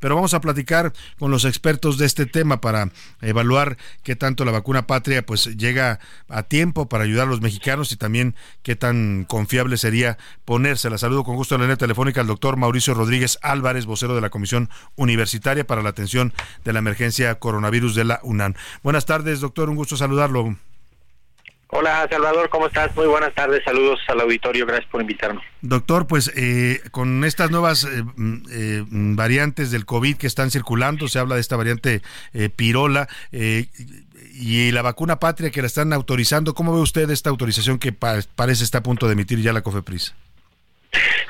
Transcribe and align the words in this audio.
Pero 0.00 0.14
vamos 0.14 0.34
a 0.34 0.40
platicar 0.40 0.92
con 1.18 1.30
los 1.30 1.44
expertos 1.44 1.98
de 1.98 2.06
este 2.06 2.26
tema 2.26 2.60
para 2.60 2.90
evaluar 3.20 3.76
qué 4.02 4.16
tanto 4.16 4.44
la 4.44 4.52
vacuna 4.52 4.86
patria 4.86 5.24
pues 5.24 5.56
llega 5.56 6.00
a 6.28 6.42
tiempo 6.42 6.88
para 6.88 7.04
ayudar 7.04 7.26
a 7.26 7.30
los 7.30 7.40
mexicanos 7.40 7.92
y 7.92 7.96
también 7.96 8.34
qué 8.62 8.76
tan 8.76 9.24
confiable 9.24 9.76
sería 9.76 10.18
ponérsela. 10.44 10.98
Saludo 10.98 11.24
con 11.24 11.36
gusto 11.36 11.54
en 11.54 11.62
la 11.62 11.66
línea 11.66 11.76
telefónica 11.76 12.20
al 12.20 12.26
doctor 12.26 12.56
Mauricio 12.56 12.94
Rodríguez 12.94 13.38
Álvarez, 13.42 13.86
vocero 13.86 14.14
de 14.14 14.20
la 14.20 14.30
Comisión 14.30 14.70
Universitaria 14.96 15.66
para 15.66 15.82
la 15.82 15.90
Atención 15.90 16.32
de 16.64 16.72
la 16.72 16.78
Emergencia 16.78 17.34
Coronavirus 17.36 17.94
de 17.94 18.04
la 18.04 18.20
UNAM. 18.22 18.54
Buenas 18.82 19.06
tardes, 19.06 19.40
doctor, 19.40 19.68
un 19.70 19.76
gusto 19.76 19.96
saludarlo. 19.96 20.56
Hola 21.70 22.08
Salvador, 22.10 22.48
¿cómo 22.48 22.66
estás? 22.66 22.96
Muy 22.96 23.06
buenas 23.06 23.34
tardes, 23.34 23.62
saludos 23.62 24.00
al 24.08 24.20
auditorio, 24.20 24.64
gracias 24.64 24.90
por 24.90 25.02
invitarnos. 25.02 25.44
Doctor, 25.60 26.06
pues 26.06 26.32
eh, 26.34 26.80
con 26.92 27.24
estas 27.24 27.50
nuevas 27.50 27.84
eh, 27.84 28.02
mm, 28.16 28.42
eh, 28.50 28.84
variantes 28.88 29.70
del 29.70 29.84
COVID 29.84 30.16
que 30.16 30.26
están 30.26 30.50
circulando, 30.50 31.08
se 31.08 31.18
habla 31.18 31.34
de 31.34 31.42
esta 31.42 31.56
variante 31.56 32.00
pirola 32.56 33.06
y 33.30 34.72
la 34.72 34.80
vacuna 34.80 35.18
patria 35.18 35.50
que 35.50 35.60
la 35.60 35.66
están 35.66 35.92
autorizando, 35.92 36.54
¿cómo 36.54 36.72
ve 36.72 36.80
usted 36.80 37.10
esta 37.10 37.28
autorización 37.28 37.78
que 37.78 37.92
parece 37.92 38.64
está 38.64 38.78
a 38.78 38.82
punto 38.82 39.06
de 39.06 39.12
emitir 39.12 39.42
ya 39.42 39.52
la 39.52 39.60
COFEPRIS? 39.60 40.14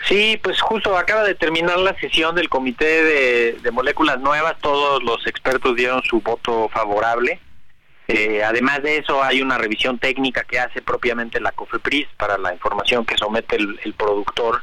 Sí, 0.06 0.39
pues 0.41 0.61
justo 0.61 0.97
acaba 0.97 1.25
de 1.25 1.34
terminar 1.34 1.78
la 1.78 1.98
sesión 1.98 2.36
del 2.36 2.48
Comité 2.48 3.55
de 3.61 3.70
Moléculas 3.73 4.20
Nuevas, 4.20 4.56
todos 4.61 5.02
los 5.02 5.27
expertos 5.27 5.75
dieron 5.75 6.00
su 6.02 6.20
voto 6.20 6.69
favorable 6.69 7.41
eh, 8.11 8.42
además 8.42 8.83
de 8.83 8.97
eso, 8.97 9.23
hay 9.23 9.42
una 9.42 9.59
revisión 9.59 9.98
técnica 9.98 10.42
que 10.45 10.59
hace 10.59 10.81
propiamente 10.81 11.41
la 11.41 11.53
COFEPRIS 11.53 12.09
para 12.17 12.39
la 12.39 12.55
información 12.55 13.05
que 13.05 13.19
somete 13.19 13.56
el, 13.56 13.95
productor. 13.98 14.62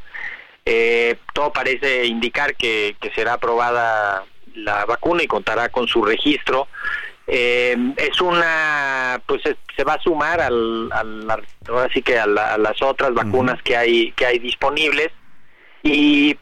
Eh, 0.65 1.17
todo 1.31 1.53
parece 1.53 2.07
indicar 2.07 2.55
que, 2.55 2.95
será 3.13 3.33
aprobada 3.33 4.25
la 4.55 4.85
vacuna 4.85 5.21
y 5.21 5.27
contará 5.27 5.69
con 5.69 5.87
su 5.87 6.03
registro. 6.03 6.67
Eh, 7.27 7.77
es 7.97 8.19
una, 8.19 9.21
pues 9.27 9.43
se 9.43 9.83
va 9.83 9.93
a 9.93 10.01
sumar 10.01 10.41
al, 10.41 10.89
ahora 11.67 11.89
sí 11.93 12.01
que 12.01 12.17
a, 12.17 12.25
las 12.25 12.81
otras 12.81 13.13
vacunas 13.13 13.61
que 13.61 13.77
hay 13.77 14.11
que 14.13 14.25
hay 14.25 14.39
disponibles 14.39 15.09
y 15.83 16.37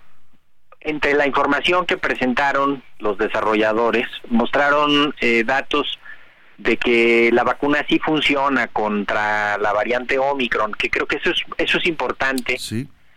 entre 0.80 1.14
la 1.16 1.28
información 1.28 1.86
que 1.86 1.98
presentaron 1.98 2.84
los 3.00 3.18
desarrolladores 3.18 4.08
mostraron 4.30 5.16
datos 5.46 6.00
de 6.58 6.78
que 6.78 7.30
la 7.34 7.44
vacuna 7.44 7.86
sí 7.88 8.00
funciona 8.00 8.68
contra 8.68 9.58
la 9.58 9.74
variante 9.74 10.18
Omicron, 10.20 10.74
que 10.74 10.90
creo 10.90 11.08
que 11.08 11.18
eso 11.18 11.32
es, 11.32 11.42
eso 11.58 11.78
es 11.78 11.86
importante. 11.86 12.58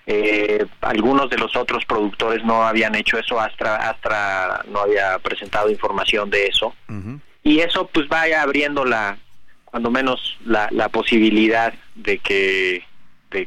Eh, 0.08 0.64
algunos 0.82 1.28
de 1.30 1.36
los 1.36 1.56
otros 1.56 1.84
productores 1.84 2.44
no 2.44 2.62
habían 2.62 2.94
hecho 2.94 3.18
eso, 3.18 3.40
Astra, 3.40 3.76
Astra 3.76 4.64
no 4.70 4.80
había 4.80 5.18
presentado 5.18 5.68
información 5.70 6.30
de 6.30 6.46
eso. 6.46 6.74
Y 7.42 7.60
eso 7.60 7.88
pues 7.92 8.08
vaya 8.08 8.42
abriendo 8.42 8.84
la, 8.84 9.18
cuando 9.64 9.90
menos 9.90 10.38
la, 10.44 10.68
la 10.70 10.88
posibilidad 10.88 11.74
de 11.94 12.18
que, 12.18 12.84
de, 13.30 13.46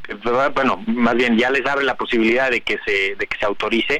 bueno, 0.53 0.83
más 0.87 1.15
bien 1.15 1.37
ya 1.37 1.49
les 1.49 1.65
abre 1.65 1.85
la 1.85 1.95
posibilidad 1.95 2.51
de 2.51 2.61
que 2.61 2.77
se, 2.85 3.15
de 3.15 3.25
que 3.25 3.37
se 3.37 3.45
autorice 3.45 3.97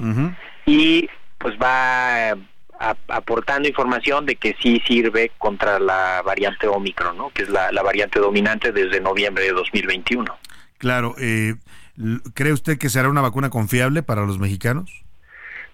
y 0.65 1.09
pues 1.37 1.57
va 1.57 2.35
aportando 2.79 3.67
información 3.67 4.25
de 4.25 4.35
que 4.35 4.55
sí 4.61 4.81
sirve 4.87 5.31
contra 5.37 5.79
la 5.79 6.21
variante 6.25 6.67
Omicron, 6.67 7.17
¿no? 7.17 7.29
que 7.29 7.43
es 7.43 7.49
la, 7.49 7.69
variante 7.83 8.19
dominante 8.19 8.71
desde 8.71 9.01
noviembre 9.01 9.43
de 9.43 9.51
2021. 9.51 10.37
Claro, 10.77 11.13
eh, 11.19 11.55
¿cree 12.33 12.53
usted 12.53 12.77
que 12.77 12.89
será 12.89 13.09
una 13.09 13.21
vacuna 13.21 13.49
confiable 13.49 14.01
para 14.01 14.25
los 14.25 14.39
mexicanos? 14.39 15.03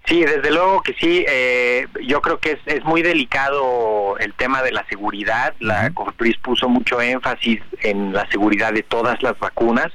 Sí, 0.08 0.24
desde 0.24 0.52
luego 0.52 0.82
que 0.82 0.94
sí. 0.94 1.26
Eh, 1.28 1.88
yo 2.08 2.22
creo 2.22 2.40
que 2.40 2.52
es, 2.52 2.60
es, 2.68 2.84
muy 2.84 3.02
delicado 3.02 4.18
el 4.20 4.34
tema 4.36 4.62
de 4.62 4.72
la 4.72 4.86
seguridad. 4.88 5.56
La 5.60 5.90
COFEPRIS 5.92 6.38
puso 6.38 6.70
mucho 6.70 7.02
énfasis 7.02 7.60
en 7.82 8.14
la 8.14 8.30
seguridad 8.30 8.72
de 8.72 8.84
todas 8.84 9.22
las 9.24 9.38
vacunas. 9.40 9.92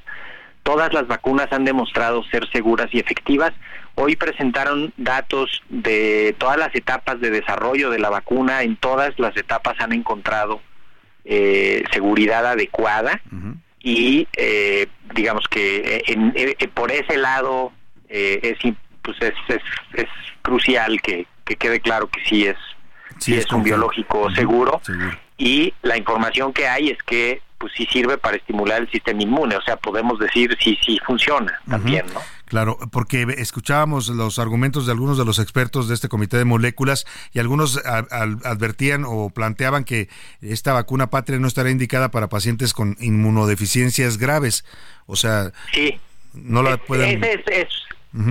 Todas 0.62 0.92
las 0.92 1.06
vacunas 1.06 1.52
han 1.52 1.64
demostrado 1.64 2.22
ser 2.24 2.48
seguras 2.50 2.88
y 2.92 2.98
efectivas. 2.98 3.52
Hoy 3.94 4.16
presentaron 4.16 4.92
datos 4.96 5.62
de 5.68 6.34
todas 6.38 6.58
las 6.58 6.74
etapas 6.74 7.20
de 7.20 7.30
desarrollo 7.30 7.90
de 7.90 7.98
la 7.98 8.10
vacuna. 8.10 8.62
En 8.62 8.76
todas 8.76 9.18
las 9.18 9.36
etapas 9.36 9.80
han 9.80 9.92
encontrado 9.92 10.60
eh, 11.24 11.84
seguridad 11.92 12.46
adecuada 12.46 13.20
y 13.78 14.26
eh, 14.36 14.86
digamos 15.14 15.46
que 15.48 16.02
eh, 16.06 16.68
por 16.72 16.90
ese 16.90 17.18
lado 17.18 17.72
es, 18.08 18.58
pues 19.02 19.16
es, 19.20 19.34
es, 19.94 20.08
crucial 20.42 21.00
que, 21.02 21.26
quede 21.44 21.80
claro 21.80 22.08
que 22.08 22.24
sí 22.24 22.46
es, 22.46 22.56
sí, 23.18 23.34
es, 23.34 23.50
un 23.52 23.62
biológico 23.62 24.30
seguro. 24.30 24.80
Y 25.36 25.74
la 25.82 25.96
información 25.96 26.52
que 26.52 26.68
hay 26.68 26.90
es 26.90 27.02
que 27.02 27.42
pues 27.60 27.74
sí 27.76 27.86
sirve 27.92 28.16
para 28.16 28.38
estimular 28.38 28.80
el 28.80 28.90
sistema 28.90 29.22
inmune, 29.22 29.54
o 29.54 29.60
sea, 29.60 29.76
podemos 29.76 30.18
decir 30.18 30.56
si 30.58 30.70
sí, 30.76 30.78
sí 30.82 30.98
funciona 31.04 31.60
también, 31.68 32.06
¿no? 32.14 32.20
Claro, 32.46 32.78
porque 32.90 33.26
escuchábamos 33.36 34.08
los 34.08 34.38
argumentos 34.38 34.86
de 34.86 34.92
algunos 34.92 35.18
de 35.18 35.26
los 35.26 35.38
expertos 35.38 35.86
de 35.86 35.94
este 35.94 36.08
comité 36.08 36.38
de 36.38 36.46
moléculas 36.46 37.06
y 37.32 37.38
algunos 37.38 37.78
advertían 37.84 39.04
o 39.06 39.28
planteaban 39.28 39.84
que 39.84 40.08
esta 40.40 40.72
vacuna 40.72 41.10
patria 41.10 41.38
no 41.38 41.46
estará 41.46 41.70
indicada 41.70 42.10
para 42.10 42.28
pacientes 42.28 42.72
con 42.72 42.96
inmunodeficiencias 42.98 44.16
graves, 44.16 44.64
o 45.06 45.14
sea, 45.14 45.52
sí. 45.72 46.00
no 46.32 46.62
la 46.62 46.78
pueden... 46.78 47.22
Es, 47.22 47.68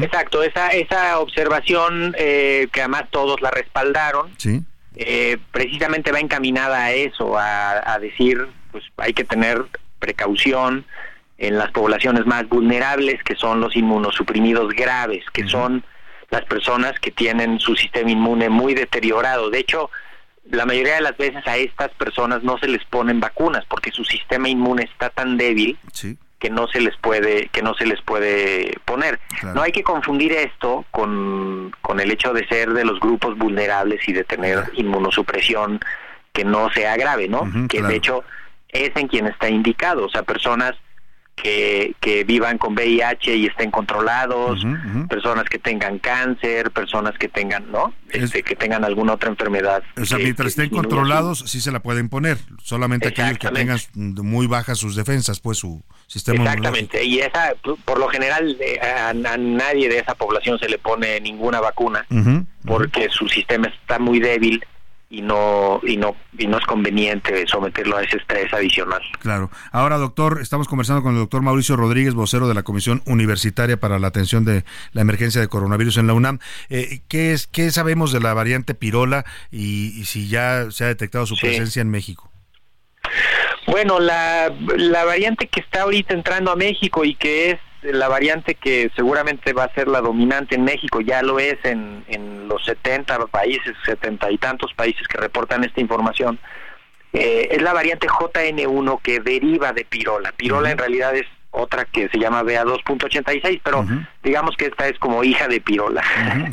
Exacto, 0.01 0.43
esa, 0.43 0.71
esa 0.71 1.19
observación 1.19 2.13
eh, 2.17 2.67
que 2.73 2.81
además 2.81 3.05
todos 3.11 3.39
la 3.39 3.49
respaldaron, 3.49 4.29
sí. 4.37 4.61
Eh, 4.97 5.37
precisamente 5.53 6.11
va 6.11 6.19
encaminada 6.19 6.83
a 6.83 6.91
eso, 6.91 7.37
a, 7.37 7.93
a 7.93 7.99
decir 7.99 8.45
pues 8.71 8.83
hay 8.97 9.13
que 9.13 9.23
tener 9.23 9.65
precaución 9.99 10.85
en 11.37 11.57
las 11.57 11.71
poblaciones 11.71 12.25
más 12.25 12.47
vulnerables, 12.47 13.23
que 13.23 13.35
son 13.35 13.61
los 13.61 13.75
inmunosuprimidos 13.75 14.73
graves, 14.73 15.23
que 15.31 15.47
son 15.47 15.83
las 16.29 16.43
personas 16.45 16.99
que 16.99 17.11
tienen 17.11 17.59
su 17.59 17.75
sistema 17.75 18.11
inmune 18.11 18.49
muy 18.49 18.73
deteriorado. 18.73 19.49
De 19.49 19.59
hecho, 19.59 19.89
la 20.51 20.65
mayoría 20.65 20.95
de 20.95 21.01
las 21.01 21.17
veces 21.17 21.45
a 21.47 21.57
estas 21.57 21.89
personas 21.91 22.43
no 22.43 22.57
se 22.57 22.67
les 22.67 22.83
ponen 22.85 23.19
vacunas 23.19 23.65
porque 23.67 23.91
su 23.91 24.03
sistema 24.03 24.49
inmune 24.49 24.83
está 24.83 25.09
tan 25.09 25.37
débil 25.37 25.77
que 26.39 26.49
no 26.49 26.67
se 26.67 26.79
les 26.79 26.95
puede 26.97 27.49
que 27.49 27.61
no 27.61 27.73
se 27.73 27.85
les 27.85 28.01
puede 28.01 28.77
poner. 28.85 29.19
No 29.53 29.61
hay 29.61 29.71
que 29.71 29.83
confundir 29.83 30.31
esto 30.33 30.85
con, 30.91 31.75
con 31.81 31.99
el 31.99 32.11
hecho 32.11 32.33
de 32.33 32.47
ser 32.47 32.73
de 32.73 32.85
los 32.85 32.99
grupos 32.99 33.37
vulnerables 33.37 34.07
y 34.07 34.13
de 34.13 34.23
tener 34.23 34.71
inmunosupresión 34.75 35.79
que 36.33 36.45
no 36.45 36.69
sea 36.71 36.95
grave, 36.95 37.27
¿no? 37.27 37.49
que 37.67 37.81
de 37.81 37.95
hecho 37.95 38.23
es 38.69 38.91
en 38.95 39.07
quien 39.07 39.27
está 39.27 39.49
indicado, 39.49 40.05
o 40.05 40.09
sea, 40.09 40.23
personas 40.23 40.75
que, 41.41 41.95
que 41.99 42.23
vivan 42.23 42.57
con 42.57 42.73
VIH 42.73 43.35
y 43.35 43.45
estén 43.47 43.71
controlados, 43.71 44.65
personas 45.07 45.45
que 45.45 45.57
tengan 45.57 45.99
cáncer, 45.99 46.71
personas 46.71 47.17
que 47.17 47.27
tengan, 47.27 47.71
¿no? 47.71 47.93
Este, 48.09 48.43
que 48.43 48.55
tengan 48.55 48.83
alguna 48.83 49.13
otra 49.13 49.29
enfermedad. 49.29 49.83
O 49.99 50.05
sea, 50.05 50.17
mientras 50.17 50.49
estén 50.49 50.69
controlados, 50.69 51.43
sí 51.47 51.61
se 51.61 51.71
la 51.71 51.79
pueden 51.81 52.09
poner, 52.09 52.37
solamente 52.61 53.09
aquellos 53.09 53.37
que 53.37 53.49
tengan 53.49 53.79
muy 53.95 54.47
bajas 54.47 54.77
sus 54.77 54.95
defensas, 54.95 55.39
pues 55.39 55.57
su 55.57 55.83
sistema 56.07 56.43
Exactamente, 56.43 57.03
y 57.03 57.19
esa, 57.19 57.53
por 57.85 57.99
lo 57.99 58.07
general, 58.09 58.57
eh, 58.59 58.79
a, 58.81 59.13
nadie 59.13 59.89
de 59.89 59.99
esa 59.99 60.15
población 60.15 60.59
se 60.59 60.67
le 60.67 60.77
pone 60.77 61.19
ninguna 61.21 61.61
vacuna, 61.61 62.05
porque 62.65 63.09
su 63.09 63.27
sistema 63.29 63.67
está 63.67 63.99
muy 63.99 64.19
débil 64.19 64.63
y 65.11 65.21
no 65.21 65.81
y 65.83 65.97
no 65.97 66.15
y 66.37 66.45
no 66.45 66.59
es 66.59 66.65
conveniente 66.65 67.45
someterlo 67.47 67.97
a 67.97 68.03
ese 68.03 68.17
estrés 68.17 68.53
adicional. 68.53 69.01
Claro. 69.19 69.49
Ahora, 69.71 69.97
doctor, 69.97 70.39
estamos 70.39 70.67
conversando 70.67 71.01
con 71.01 71.13
el 71.13 71.19
doctor 71.19 71.41
Mauricio 71.41 71.75
Rodríguez, 71.75 72.13
vocero 72.13 72.47
de 72.47 72.53
la 72.53 72.63
Comisión 72.63 73.01
Universitaria 73.05 73.77
para 73.77 73.97
la 73.97 74.07
Atención 74.07 74.45
de 74.45 74.63
la 74.93 75.01
Emergencia 75.01 75.41
de 75.41 75.47
Coronavirus 75.47 75.97
en 75.97 76.07
la 76.07 76.13
UNAM. 76.13 76.39
Eh, 76.69 77.01
¿qué, 77.07 77.33
es, 77.33 77.47
¿Qué 77.47 77.71
sabemos 77.71 78.11
de 78.11 78.19
la 78.19 78.33
variante 78.35 78.75
Pirola 78.75 79.25
y, 79.51 80.03
si 80.05 80.27
ya 80.27 80.69
se 80.69 80.83
ha 80.83 80.87
detectado 80.87 81.25
su 81.25 81.35
presencia 81.35 81.81
en 81.81 81.89
México? 81.89 82.31
Bueno, 83.65 83.99
la, 83.99 84.53
la 84.77 85.05
variante 85.05 85.47
que 85.47 85.59
está 85.59 85.83
ahorita 85.83 86.13
entrando 86.13 86.51
a 86.51 86.55
México 86.55 87.03
y 87.03 87.15
que 87.15 87.51
es 87.51 87.59
la 87.81 88.07
variante 88.07 88.55
que 88.55 88.91
seguramente 88.95 89.53
va 89.53 89.65
a 89.65 89.73
ser 89.73 89.87
la 89.87 90.01
dominante 90.01 90.55
en 90.55 90.63
México, 90.63 91.01
ya 91.01 91.21
lo 91.21 91.39
es 91.39 91.57
en, 91.63 92.03
en 92.07 92.47
los 92.47 92.63
70 92.65 93.27
países, 93.27 93.75
70 93.85 94.31
y 94.31 94.37
tantos 94.37 94.73
países 94.73 95.07
que 95.07 95.17
reportan 95.17 95.63
esta 95.63 95.81
información, 95.81 96.39
eh, 97.13 97.47
es 97.51 97.61
la 97.61 97.73
variante 97.73 98.07
JN1 98.07 99.01
que 99.01 99.19
deriva 99.19 99.73
de 99.73 99.85
pirola. 99.85 100.31
Pirola 100.33 100.71
en 100.71 100.77
realidad 100.77 101.15
es 101.15 101.25
otra 101.51 101.85
que 101.85 102.09
se 102.09 102.19
llama 102.19 102.43
BA2.86, 102.43 103.61
pero 103.63 103.85
digamos 104.23 104.55
que 104.55 104.65
esta 104.65 104.87
es 104.87 104.99
como 104.99 105.23
hija 105.23 105.47
de 105.47 105.61
pirola. 105.61 106.03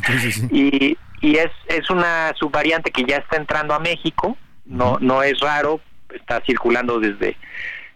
y 0.51 0.97
y 1.21 1.37
es, 1.37 1.51
es 1.67 1.89
una 1.89 2.33
subvariante 2.35 2.91
que 2.91 3.03
ya 3.03 3.17
está 3.17 3.37
entrando 3.37 3.73
a 3.73 3.79
México, 3.79 4.37
no, 4.65 4.97
no 4.99 5.23
es 5.23 5.39
raro, 5.39 5.81
está 6.13 6.41
circulando 6.45 6.99
desde 6.99 7.35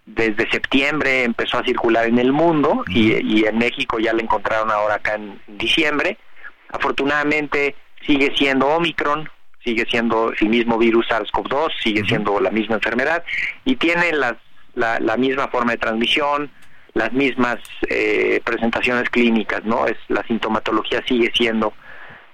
desde 0.06 0.50
septiembre 0.50 1.24
empezó 1.24 1.60
a 1.60 1.64
circular 1.64 2.06
en 2.06 2.20
el 2.20 2.32
mundo 2.32 2.84
y, 2.88 3.14
y, 3.14 3.46
en 3.46 3.58
México 3.58 4.00
ya 4.00 4.14
la 4.14 4.22
encontraron 4.22 4.72
ahora 4.72 4.96
acá 4.96 5.16
en 5.16 5.40
diciembre. 5.48 6.18
Afortunadamente 6.70 7.76
sigue 8.06 8.34
siendo 8.36 8.68
Omicron, 8.68 9.30
sigue 9.64 9.86
siendo 9.90 10.34
el 10.40 10.50
mismo 10.50 10.78
virus 10.78 11.08
SARS-CoV-2, 11.08 11.72
sigue 11.82 12.04
siendo 12.06 12.40
la 12.40 12.50
misma 12.50 12.76
enfermedad 12.76 13.24
y 13.64 13.76
tiene 13.76 14.12
las, 14.14 14.34
la, 14.74 15.00
la 15.00 15.18
misma 15.18 15.48
forma 15.50 15.74
de 15.74 15.78
transmisión, 15.78 16.52
las 16.94 17.14
mismas 17.14 17.58
eh, 17.88 18.42
presentaciones 18.44 19.10
clínicas, 19.10 19.64
¿no? 19.64 19.86
Es 19.86 19.98
la 20.10 20.24
sintomatología 20.24 21.02
sigue 21.08 21.32
siendo 21.34 21.74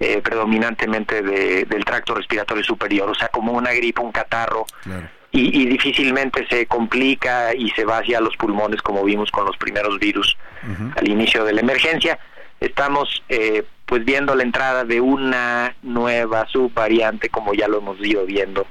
eh, 0.00 0.20
predominantemente 0.22 1.22
de, 1.22 1.64
del 1.64 1.84
tracto 1.84 2.14
respiratorio 2.14 2.64
superior, 2.64 3.10
o 3.10 3.14
sea, 3.14 3.28
como 3.28 3.52
una 3.52 3.72
gripe, 3.72 4.00
un 4.00 4.12
catarro, 4.12 4.64
y, 5.30 5.66
difícilmente 5.66 6.46
se 6.48 6.66
complica 6.66 7.54
y 7.54 7.70
se 7.70 7.84
va 7.84 7.98
hacia 7.98 8.20
los 8.20 8.36
pulmones 8.36 8.80
como 8.82 9.04
vimos 9.04 9.30
con 9.30 9.44
los 9.44 9.56
primeros 9.56 9.98
virus 9.98 10.36
al 10.96 11.08
inicio 11.08 11.44
de 11.44 11.52
la 11.52 11.60
emergencia. 11.60 12.18
Estamos 12.60 13.22
eh, 13.28 13.64
pues 13.86 14.04
viendo 14.04 14.34
la 14.34 14.42
entrada 14.42 14.84
de 14.84 15.00
una 15.00 15.74
nueva 15.82 16.46
subvariante 16.48 17.28
como 17.28 17.54
ya 17.54 17.68
lo 17.68 17.78
hemos 17.78 17.98
ido 18.00 18.24
viendo 18.26 18.66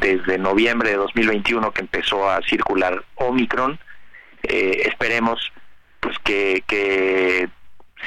desde 0.00 0.38
noviembre 0.38 0.90
de 0.90 0.96
2021 0.96 1.70
que 1.72 1.82
empezó 1.82 2.28
a 2.28 2.40
circular 2.42 3.02
Omicron. 3.16 3.78
Eh, 4.42 4.82
esperemos 4.84 5.52
pues 6.00 6.18
que, 6.20 6.62
que 6.66 7.48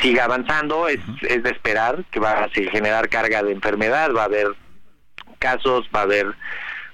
siga 0.01 0.25
avanzando, 0.25 0.87
es, 0.87 0.99
es 1.21 1.43
de 1.43 1.49
esperar 1.49 2.05
que 2.11 2.19
va 2.19 2.43
a 2.43 2.49
generar 2.49 3.09
carga 3.09 3.43
de 3.43 3.51
enfermedad, 3.51 4.11
va 4.15 4.21
a 4.21 4.25
haber 4.25 4.47
casos, 5.39 5.89
va 5.93 6.01
a 6.01 6.03
haber 6.03 6.27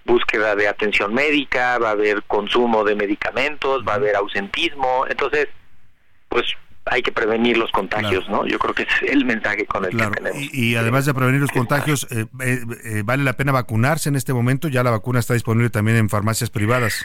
búsqueda 0.06 0.56
de 0.56 0.68
atención 0.68 1.14
médica, 1.14 1.78
va 1.80 1.90
a 1.90 1.92
haber 1.92 2.24
consumo 2.24 2.84
de 2.84 2.96
medicamentos, 2.96 3.84
va 3.88 3.94
a 3.94 3.96
haber 3.96 4.16
ausentismo, 4.16 5.06
entonces, 5.10 5.48
pues 6.30 6.46
hay 6.86 7.02
que 7.02 7.12
prevenir 7.12 7.58
los 7.58 7.72
contagios, 7.72 8.30
¿no? 8.30 8.46
Yo 8.46 8.60
creo 8.60 8.76
que 8.76 8.84
es 8.84 9.12
el 9.12 9.26
mensaje 9.26 9.66
con 9.66 9.86
el 9.86 9.98
que 9.98 10.06
tenemos. 10.06 10.54
Y, 10.54 10.76
además 10.76 11.06
de 11.06 11.16
prevenir 11.16 11.42
los 11.42 11.50
contagios, 11.50 12.08
eh, 12.12 12.28
eh, 12.42 12.60
eh, 12.84 13.02
¿vale 13.04 13.24
la 13.24 13.34
pena 13.34 13.52
vacunarse 13.52 14.10
en 14.10 14.16
este 14.16 14.34
momento? 14.34 14.68
Ya 14.68 14.84
la 14.84 14.92
vacuna 14.92 15.20
está 15.20 15.34
disponible 15.34 15.72
también 15.72 15.98
en 15.98 16.10
farmacias 16.10 16.52
privadas. 16.52 17.04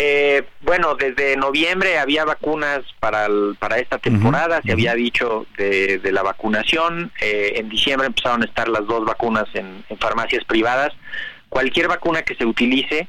Eh, 0.00 0.44
bueno, 0.60 0.94
desde 0.94 1.36
noviembre 1.36 1.98
había 1.98 2.24
vacunas 2.24 2.82
para, 3.00 3.26
para 3.58 3.78
esta 3.78 3.98
temporada, 3.98 4.62
se 4.64 4.70
había 4.70 4.94
dicho 4.94 5.44
de, 5.56 6.00
la 6.12 6.22
vacunación, 6.22 7.10
eh, 7.20 7.54
en 7.56 7.68
diciembre 7.68 8.06
empezaron 8.06 8.42
a 8.42 8.44
estar 8.44 8.68
las 8.68 8.86
dos 8.86 9.04
vacunas 9.04 9.46
en, 9.54 9.84
farmacias 9.98 10.44
privadas. 10.44 10.92
Cualquier 11.48 11.88
vacuna 11.88 12.22
que 12.22 12.34
se 12.34 12.46
utilice 12.46 13.08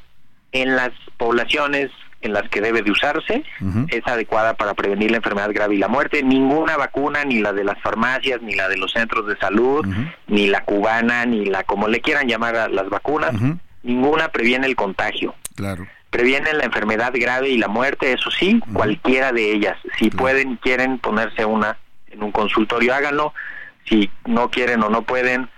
en 0.51 0.75
las 0.75 0.91
poblaciones 1.18 1.91
en 2.21 2.33
las 2.33 2.50
que 2.50 2.59
debe 2.59 2.81
de 2.81 2.91
usarse 2.91 3.44
es 3.88 4.01
adecuada 4.06 4.56
para 4.56 4.74
prevenir 4.74 5.09
la 5.12 5.18
enfermedad 5.18 5.51
grave 5.53 5.75
y 5.75 5.77
la 5.77 5.88
muerte. 5.88 6.21
Ninguna 6.21 6.75
vacuna, 6.75 7.24
ni 7.24 7.39
la 7.39 7.53
de 7.53 7.63
las 7.63 7.81
farmacias, 7.81 8.41
ni 8.41 8.56
la 8.56 8.68
de 8.68 8.75
los 8.75 8.91
centros 8.91 9.25
de 9.27 9.38
salud, 9.38 9.86
ni 10.27 10.47
la 10.47 10.65
cubana, 10.65 11.25
ni 11.25 11.45
la 11.45 11.63
como 11.63 11.88
le 11.88 12.01
quieran 12.01 12.27
llamar 12.27 12.57
a 12.57 12.68
las 12.68 12.89
vacunas, 12.89 13.31
ninguna 13.83 14.30
previene 14.30 14.68
el 14.68 14.75
contagio. 14.75 15.33
Claro 15.56 15.88
previenen 16.09 16.57
la 16.57 16.65
enfermedad 16.65 17.13
grave 17.13 17.50
y 17.50 17.57
la 17.57 17.68
muerte, 17.68 18.13
eso 18.13 18.31
sí, 18.31 18.59
cualquiera 18.74 19.31
de 19.31 19.51
ellas. 19.51 19.77
Si 19.97 20.09
pueden 20.09 20.53
y 20.53 20.57
quieren 20.57 20.97
ponerse 20.97 21.45
una 21.45 21.77
en 22.07 22.24
un 22.24 22.31
consultorio, 22.31 22.94
háganlo. 22.94 23.33
Si 23.86 24.09
no 24.25 24.50
quieren 24.50 24.83
o 24.83 24.89
no 24.89 25.03
pueden, 25.03 25.50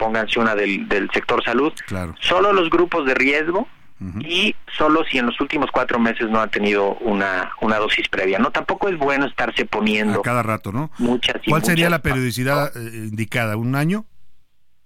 pónganse 0.00 0.40
una 0.40 0.54
del, 0.54 0.88
del 0.88 1.10
sector 1.12 1.44
salud. 1.44 1.72
Claro. 1.86 2.14
Solo 2.20 2.54
los 2.54 2.70
grupos 2.70 3.04
de 3.04 3.14
riesgo 3.14 3.68
y 4.20 4.56
solo 4.78 5.04
si 5.04 5.18
en 5.18 5.26
los 5.26 5.38
últimos 5.42 5.68
cuatro 5.70 5.98
meses 5.98 6.30
no 6.30 6.40
han 6.40 6.50
tenido 6.50 6.94
una, 7.00 7.52
una 7.60 7.76
dosis 7.76 8.08
previa. 8.08 8.38
No, 8.38 8.50
tampoco 8.50 8.88
es 8.88 8.96
bueno 8.96 9.26
estarse 9.26 9.66
poniendo. 9.66 10.20
A 10.20 10.22
cada 10.22 10.42
rato, 10.42 10.72
¿no? 10.72 10.90
Muchas. 10.96 11.36
¿Cuál 11.46 11.62
sería 11.64 11.90
la 11.90 12.00
periodicidad 12.00 12.74
eh, 12.74 12.80
indicada? 12.94 13.58
¿Un 13.58 13.74
año? 13.74 14.06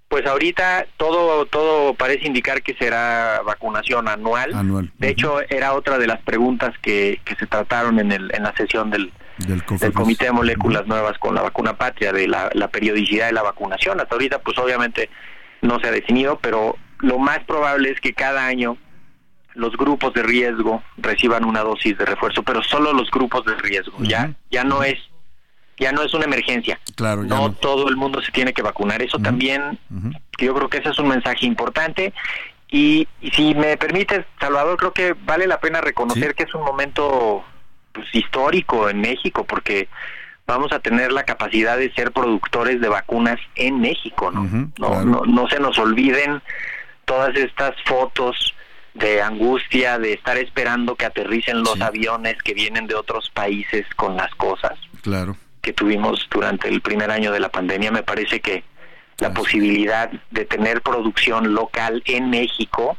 Pues 0.08 0.26
ahorita 0.26 0.86
todo 0.96 1.46
todo 1.46 1.94
parece 1.94 2.26
indicar 2.26 2.62
que 2.62 2.74
será 2.74 3.40
vacunación 3.46 4.08
anual. 4.08 4.90
De 4.98 5.08
hecho, 5.10 5.40
era 5.48 5.74
otra 5.74 5.98
de 5.98 6.08
las 6.08 6.20
preguntas 6.22 6.74
que, 6.82 7.20
que 7.24 7.36
se 7.36 7.46
trataron 7.46 8.00
en, 8.00 8.10
el, 8.10 8.34
en 8.34 8.42
la 8.42 8.52
sesión 8.56 8.90
del, 8.90 9.12
del, 9.38 9.64
Comité 9.64 10.26
de 10.26 10.32
Moléculas 10.32 10.86
Nuevas 10.86 11.18
con 11.18 11.34
la 11.34 11.42
vacuna 11.42 11.76
patria, 11.76 12.12
de 12.12 12.28
la, 12.28 12.50
la 12.54 12.68
periodicidad 12.68 13.26
de 13.26 13.32
la 13.32 13.42
vacunación. 13.42 14.00
Hasta 14.00 14.14
ahorita, 14.14 14.40
pues 14.40 14.58
obviamente 14.58 15.10
no 15.62 15.80
se 15.80 15.88
ha 15.88 15.90
definido, 15.90 16.38
pero 16.40 16.76
lo 16.98 17.18
más 17.18 17.40
probable 17.44 17.90
es 17.90 18.00
que 18.00 18.12
cada 18.12 18.46
año 18.46 18.76
los 19.54 19.76
grupos 19.76 20.12
de 20.14 20.22
riesgo 20.22 20.82
reciban 20.96 21.44
una 21.44 21.60
dosis 21.60 21.96
de 21.96 22.04
refuerzo, 22.04 22.42
pero 22.42 22.62
solo 22.62 22.92
los 22.92 23.10
grupos 23.10 23.44
de 23.44 23.54
riesgo. 23.56 23.96
Ya 24.00 24.34
ya 24.50 24.64
no 24.64 24.82
es 24.82 24.98
ya 25.78 25.92
no 25.92 26.02
es 26.02 26.14
una 26.14 26.24
emergencia. 26.24 26.78
Claro, 26.94 27.24
no, 27.24 27.52
todo 27.52 27.88
el 27.88 27.96
mundo 27.96 28.22
se 28.22 28.30
tiene 28.32 28.52
que 28.52 28.62
vacunar. 28.62 29.02
Eso 29.02 29.18
también, 29.18 29.78
yo 30.38 30.54
creo 30.54 30.68
que 30.68 30.78
ese 30.78 30.90
es 30.90 30.98
un 30.98 31.08
mensaje 31.08 31.46
importante. 31.46 32.12
Y, 32.70 33.08
si 33.32 33.54
me 33.54 33.76
permites, 33.76 34.24
Salvador, 34.40 34.76
creo 34.76 34.92
que 34.92 35.14
vale 35.24 35.46
la 35.46 35.60
pena 35.60 35.80
reconocer 35.80 36.34
que 36.34 36.44
es 36.44 36.54
un 36.54 36.62
momento 36.62 37.44
pues, 37.94 38.06
histórico 38.12 38.90
en 38.90 39.00
México, 39.00 39.44
porque 39.44 39.88
vamos 40.46 40.72
a 40.72 40.80
tener 40.80 41.12
la 41.12 41.22
capacidad 41.22 41.78
de 41.78 41.90
ser 41.94 42.12
productores 42.12 42.80
de 42.80 42.88
vacunas 42.88 43.40
en 43.54 43.80
México, 43.80 44.30
¿no? 44.30 44.42
no, 44.78 45.04
no, 45.04 45.22
no 45.24 45.48
se 45.48 45.58
nos 45.58 45.78
olviden 45.78 46.42
todas 47.06 47.34
estas 47.36 47.74
fotos 47.86 48.54
de 48.92 49.22
angustia, 49.22 49.98
de 49.98 50.12
estar 50.12 50.36
esperando 50.36 50.96
que 50.96 51.06
aterricen 51.06 51.62
los 51.62 51.80
aviones 51.80 52.36
que 52.42 52.52
vienen 52.52 52.86
de 52.86 52.94
otros 52.94 53.30
países 53.30 53.86
con 53.96 54.16
las 54.16 54.34
cosas. 54.34 54.78
Claro 55.00 55.36
que 55.64 55.72
tuvimos 55.72 56.28
durante 56.30 56.68
el 56.68 56.82
primer 56.82 57.10
año 57.10 57.32
de 57.32 57.40
la 57.40 57.48
pandemia, 57.48 57.90
me 57.90 58.02
parece 58.02 58.40
que 58.40 58.62
la 59.18 59.32
posibilidad 59.32 60.10
de 60.30 60.44
tener 60.44 60.82
producción 60.82 61.54
local 61.54 62.02
en 62.06 62.30
México, 62.30 62.96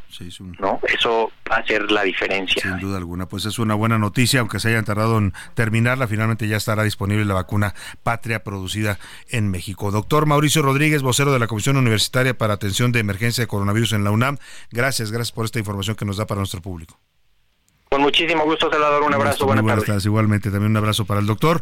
¿no? 0.60 0.80
Eso 0.88 1.32
va 1.52 1.58
a 1.58 1.66
ser 1.66 1.92
la 1.92 2.04
diferencia. 2.04 2.62
Sin 2.62 2.80
duda 2.80 2.98
alguna, 2.98 3.28
pues 3.28 3.46
es 3.46 3.60
una 3.60 3.76
buena 3.76 3.98
noticia, 3.98 4.40
aunque 4.40 4.60
se 4.60 4.70
hayan 4.70 4.86
tardado 4.86 5.18
en 5.18 5.34
terminarla, 5.54 6.08
finalmente 6.08 6.48
ya 6.48 6.58
estará 6.58 6.84
disponible 6.84 7.26
la 7.26 7.34
vacuna 7.34 7.76
Patria 8.04 8.44
producida 8.44 8.98
en 9.30 9.50
México. 9.50 9.92
Doctor 9.92 10.26
Mauricio 10.26 10.62
Rodríguez, 10.62 11.02
vocero 11.02 11.34
de 11.34 11.40
la 11.40 11.48
Comisión 11.48 11.78
Universitaria 11.78 12.38
para 12.38 12.54
Atención 12.54 12.92
de 12.92 13.00
Emergencia 13.00 13.44
de 13.44 13.48
Coronavirus 13.48 13.94
en 13.94 14.04
la 14.04 14.12
UNAM, 14.12 14.38
gracias, 14.72 15.12
gracias 15.12 15.32
por 15.32 15.46
esta 15.46 15.60
información 15.60 15.96
que 15.96 16.06
nos 16.06 16.18
da 16.18 16.26
para 16.26 16.40
nuestro 16.40 16.62
público. 16.62 17.00
Con 17.90 18.02
muchísimo 18.02 18.44
gusto, 18.44 18.70
Salvador, 18.70 19.04
un 19.04 19.14
abrazo, 19.14 19.46
buenas, 19.46 19.64
buenas 19.64 19.86
tardes. 19.86 20.06
Igualmente, 20.06 20.50
también 20.50 20.72
un 20.72 20.78
abrazo 20.78 21.06
para 21.06 21.20
el 21.20 21.28
doctor. 21.28 21.62